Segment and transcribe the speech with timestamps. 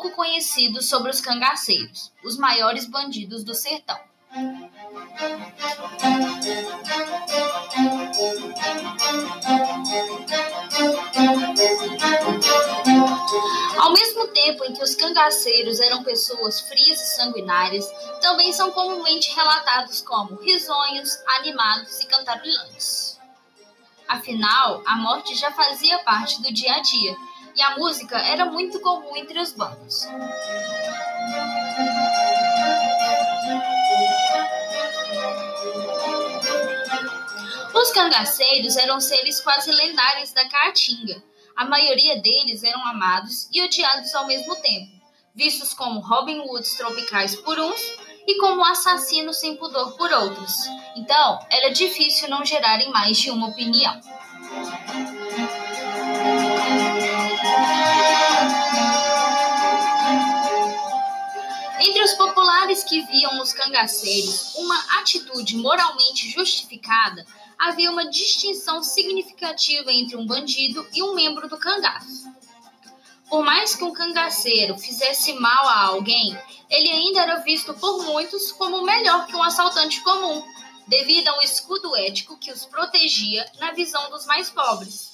[0.00, 4.00] pouco conhecido sobre os cangaceiros, os maiores bandidos do sertão.
[13.76, 17.84] Ao mesmo tempo em que os cangaceiros eram pessoas frias e sanguinárias,
[18.22, 23.20] também são comumente relatados como risonhos, animados e cantarolantes.
[24.08, 28.80] Afinal, a morte já fazia parte do dia a dia e a música era muito
[28.80, 30.06] comum entre os bandos.
[37.74, 41.22] Os cangaceiros eram seres quase lendários da Caatinga.
[41.56, 44.90] A maioria deles eram amados e odiados ao mesmo tempo,
[45.34, 47.80] vistos como Robin Hoods tropicais por uns
[48.26, 50.52] e como assassinos sem pudor por outros.
[50.96, 54.00] Então, era difícil não gerarem mais de uma opinião.
[63.70, 67.24] Cangaceiros uma atitude moralmente justificada,
[67.56, 72.28] havia uma distinção significativa entre um bandido e um membro do cangaço.
[73.28, 76.36] Por mais que um cangaceiro fizesse mal a alguém,
[76.68, 80.44] ele ainda era visto por muitos como melhor que um assaltante comum,
[80.88, 85.09] devido a um escudo ético que os protegia na visão dos mais pobres.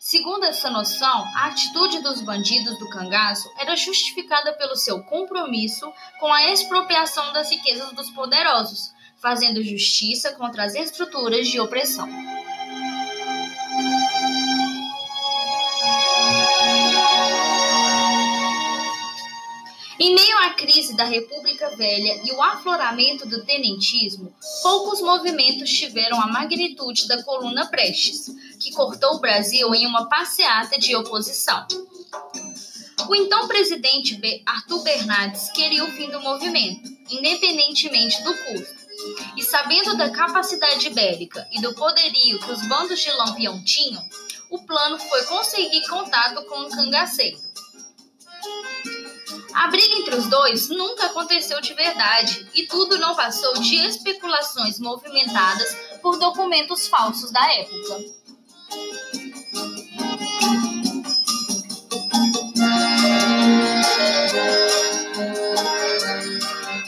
[0.00, 6.32] Segundo essa noção, a atitude dos bandidos do cangaço era justificada pelo seu compromisso com
[6.32, 12.08] a expropriação das riquezas dos poderosos, fazendo justiça contra as estruturas de opressão.
[20.00, 24.32] Em meio à crise da República Velha e o afloramento do tenentismo,
[24.62, 30.78] poucos movimentos tiveram a magnitude da Coluna Prestes, que cortou o Brasil em uma passeata
[30.78, 31.66] de oposição.
[33.08, 38.78] O então presidente Arthur Bernardes queria o fim do movimento, independentemente do custo.
[39.36, 44.04] E sabendo da capacidade bélica e do poderio que os bandos de Lampião tinham,
[44.50, 47.38] o plano foi conseguir contato com o cangaceiro.
[49.58, 54.78] A briga entre os dois nunca aconteceu de verdade e tudo não passou de especulações
[54.78, 58.04] movimentadas por documentos falsos da época.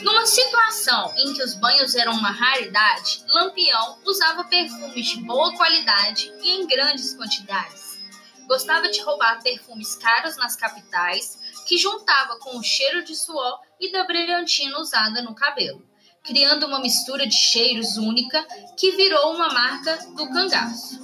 [0.01, 6.31] Numa situação em que os banhos eram uma raridade, Lampião usava perfumes de boa qualidade
[6.41, 7.99] e em grandes quantidades.
[8.47, 13.91] Gostava de roubar perfumes caros nas capitais que juntava com o cheiro de suor e
[13.91, 15.85] da brilhantina usada no cabelo,
[16.23, 18.45] criando uma mistura de cheiros única
[18.77, 20.99] que virou uma marca do cangaço.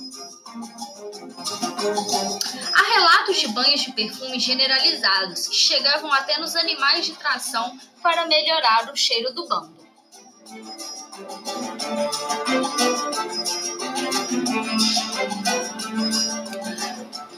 [2.74, 8.26] Há relatos de banhos de perfume generalizados que chegavam até nos animais de tração para
[8.26, 9.78] melhorar o cheiro do bando.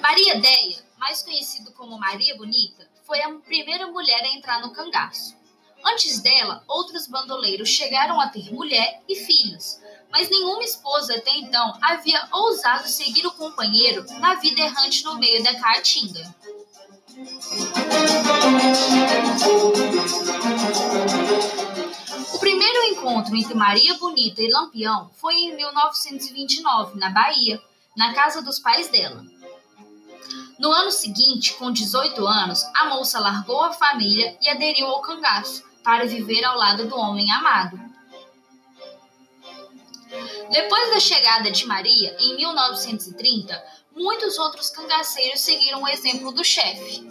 [0.02, 0.79] Maria Deia,
[1.10, 5.36] mais conhecido como Maria Bonita, foi a primeira mulher a entrar no cangaço.
[5.84, 9.80] Antes dela, outros bandoleiros chegaram a ter mulher e filhos,
[10.12, 15.42] mas nenhuma esposa até então havia ousado seguir o companheiro na vida errante no meio
[15.42, 16.36] da caatinga.
[22.36, 27.60] O primeiro encontro entre Maria Bonita e Lampião foi em 1929, na Bahia,
[27.98, 29.26] na casa dos pais dela.
[30.60, 35.64] No ano seguinte, com 18 anos, a moça largou a família e aderiu ao cangaço
[35.82, 37.80] para viver ao lado do homem amado.
[40.52, 43.64] Depois da chegada de Maria, em 1930,
[43.96, 47.08] muitos outros cangaceiros seguiram o exemplo do chefe.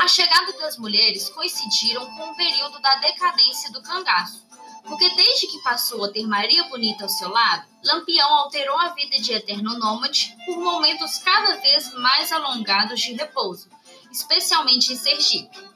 [0.00, 4.44] A chegada das mulheres coincidiram com o período da decadência do cangaço,
[4.86, 9.18] porque desde que passou a ter Maria Bonita ao seu lado, Lampião alterou a vida
[9.18, 13.68] de eterno nômade por momentos cada vez mais alongados de repouso,
[14.10, 15.74] especialmente em Sergipe.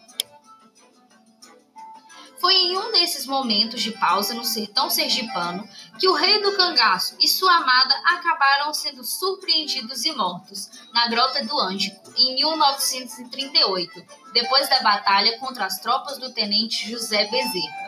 [2.40, 5.68] Foi em um desses momentos de pausa no sertão sergipano
[5.98, 11.44] que o rei do cangaço e sua amada acabaram sendo surpreendidos e mortos na Grota
[11.44, 17.87] do Ângico em 1938, depois da batalha contra as tropas do tenente José Bezerra.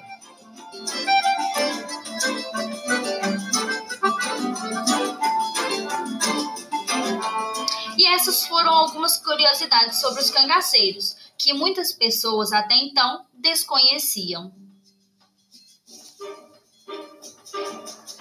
[8.21, 14.53] Essas foram algumas curiosidades sobre os cangaceiros, que muitas pessoas até então desconheciam.